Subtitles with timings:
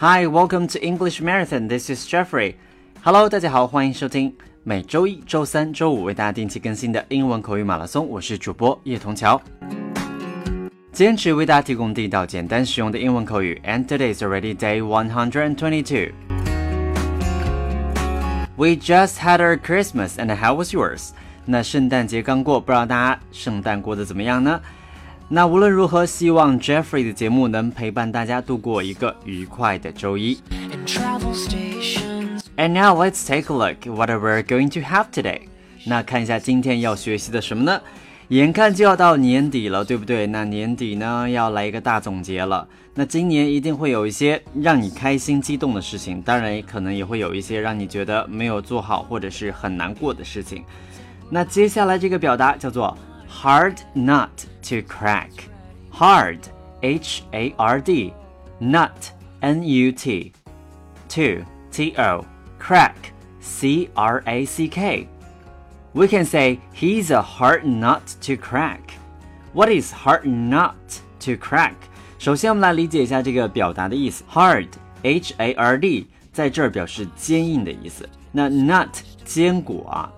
[0.00, 1.68] Hi, welcome to English Marathon.
[1.68, 2.56] This is Jeffrey.
[3.04, 4.34] Hello，大家好，欢迎收听
[4.64, 8.06] 每周一、周三、周五为大家定期更新的英文口语马拉松。
[8.08, 9.40] 我是主播叶童桥，
[10.92, 13.62] 坚持为大家提供地道、简单、实用的英文口语。
[13.64, 16.12] And today is already day one hundred and twenty-two.
[18.56, 21.10] We just had our Christmas, and how was yours?
[21.46, 24.60] 那圣诞节刚过，不知道大家圣诞过得怎么样呢？
[25.28, 30.38] 那无论如何，希望 Jeffrey 的节目能陪伴大家度过一个愉快的周一。
[32.56, 35.40] And now let's take a look what we're going to have today.
[35.86, 37.80] 那看一下今天要学习的什么呢？
[38.28, 40.26] 眼看就要到年底了，对不对？
[40.26, 42.66] 那年底呢，要来一个大总结了。
[42.94, 50.62] 那今年一定会有一些让你开心、激动的事情，当然也可能也会有一些让你觉得没有做好或者是很难过的事情。
[51.28, 52.96] 那接下来这个表达叫做
[53.33, 56.39] hard nut to crack。hard
[56.81, 58.13] h a r d
[58.59, 60.31] nut n u t
[61.09, 62.25] to t o
[62.59, 62.93] crack
[63.41, 65.07] c r a c k
[65.93, 68.79] we can say he's a hard nut to crack.
[69.53, 70.75] What is hard nut
[71.21, 71.73] to crack?
[72.17, 74.23] 首先，我们来理解一下这个表达的意思。
[74.31, 74.67] Hard,
[75.01, 78.07] H A R D，在这儿表示坚硬的意思。
[78.31, 78.89] 那 nut
[79.25, 80.11] 坚果啊，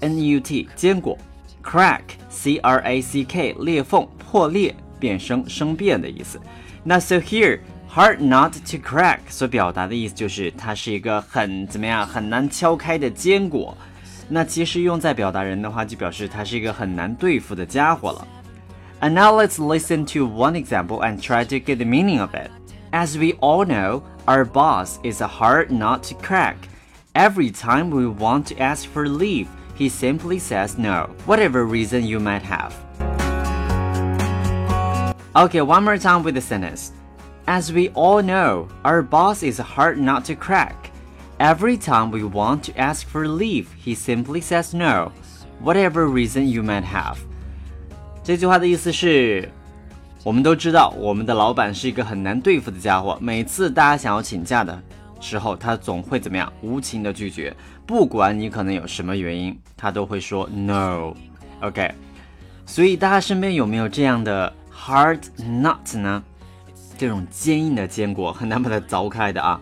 [0.00, 1.18] N U T 坚果
[1.66, 6.40] ，crack C R A C K 裂缝破裂变生生变的意思。
[6.84, 13.76] 那 so here hard nut to crack 所表达的意思就是它是一个很怎么样很难敲开的坚果。
[14.28, 18.26] 那其实用在表达人的话，就表示他是一个很难对付的家伙了。
[19.00, 22.50] And now let's listen to one example and try to get the meaning of it.
[22.92, 26.54] As we all know, our boss is a hard nut to crack.
[27.14, 32.20] Every time we want to ask for leave, he simply says no, whatever reason you
[32.20, 32.72] might have.
[35.34, 36.92] Okay, one more time with the sentence.
[37.46, 40.90] As we all know, our boss is a hard nut to crack.
[41.40, 45.10] Every time we want to ask for leave, he simply says no,
[45.60, 47.16] whatever reason you might have.
[48.22, 49.50] 这句话的意思是，
[50.22, 53.18] 我们都知道我们的老板是一个很难对付的家伙。
[53.20, 54.80] 每次大家想要请假的
[55.26, 56.52] 时候，他总会怎么样？
[56.62, 57.54] 无情的拒绝，
[57.86, 61.94] 不管你可能有什么原因，他都会说 no。OK，
[62.66, 66.22] 所以大家身边有没有这样的 hard nut 呢？
[66.98, 69.60] 这种坚硬的坚果，很难把它凿开的啊。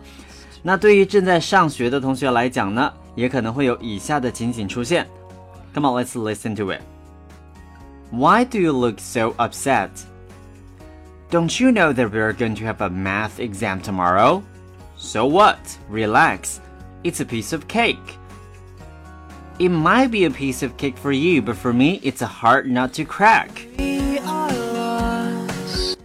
[0.63, 5.07] 那对于正在上学的同学来讲呢，也可能会有以下的情景出现。
[5.73, 6.81] Come on, let's listen to it.
[8.11, 9.89] Why do you look so upset?
[11.31, 14.41] Don't you know that we're going to have a math exam tomorrow?
[15.05, 15.57] So what?
[15.89, 16.59] Relax.
[17.03, 17.97] It's a piece of cake.
[19.57, 22.67] It might be a piece of cake for you, but for me, it's a hard
[22.67, 23.49] nut to crack.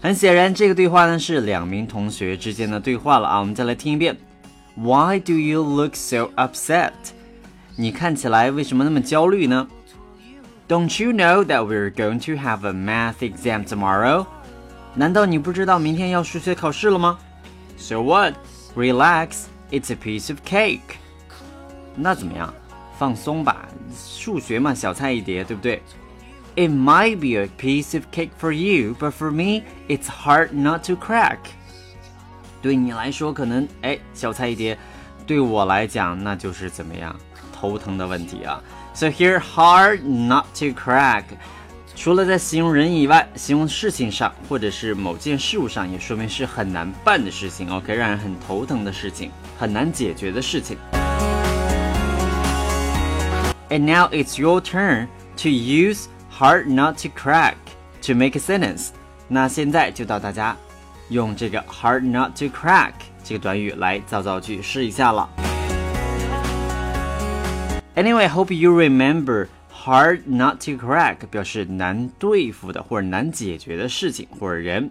[0.00, 3.38] 很显然，这个对话呢是两名同学之间的对话了啊。
[3.40, 4.16] 我们再来听一遍。
[4.76, 6.92] why do you look so upset?
[7.76, 9.66] 你看起来为什么那么焦虑呢？
[10.68, 14.26] Don't you know that we're going to have a math exam tomorrow?
[14.94, 17.18] 难道你不知道明天要数学考试了吗？
[17.78, 18.34] So what?
[18.74, 19.46] Relax.
[19.70, 20.96] It's a piece of cake.
[21.94, 22.52] 那怎么样？
[22.98, 25.82] 放松吧，数学嘛，小菜一碟，对不对？
[26.56, 30.94] It might be a piece of cake for you, but for me, it's hard not to
[30.94, 31.38] crack.
[32.62, 34.78] 对你来说可能哎小菜一碟，
[35.26, 37.14] 对我来讲那就是怎么样
[37.52, 38.62] 头疼的问题啊。
[38.94, 41.24] So here hard not to crack，
[42.00, 50.76] 除了在形容人以外，形容事情上或者是某件事物上，也说明是很难办的事情，OK，让人很头疼的事情，很难解决的事情。
[53.68, 57.54] And now it's your turn to use hard not to crack
[58.02, 58.90] to make a sentence。
[59.26, 60.56] 那现在就到大家
[61.08, 62.92] 用这个 hard not to crack
[63.24, 65.28] 这个短语来造造句试一下了。
[67.96, 69.48] Anyway, hope you remember
[69.80, 74.90] hard not to crack 表示难对付的或者难解决的事情或者人。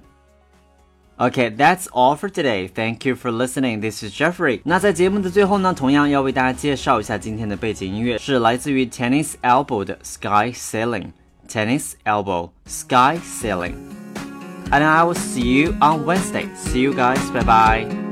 [1.18, 2.68] Okay, that's all for today.
[2.68, 3.80] Thank you for listening.
[3.80, 4.60] This is Jeffrey.
[4.66, 16.50] 那在节目的最后呢，同样要为大家介绍一下今天的背景音乐，是来自于 Tennis Elbow 的 Sky Sailing。Tennis Elbow Sky Sailing。and I will see you on Wednesday.
[16.56, 17.30] See you guys.
[17.32, 18.09] Bye bye.